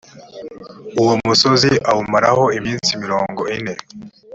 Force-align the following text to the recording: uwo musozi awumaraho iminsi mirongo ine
uwo 1.01 1.13
musozi 1.25 1.71
awumaraho 1.89 2.43
iminsi 2.57 2.91
mirongo 3.03 3.41
ine 3.57 3.73